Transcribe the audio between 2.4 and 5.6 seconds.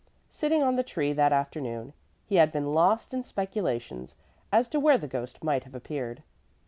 been lost in speculations as to where the ghost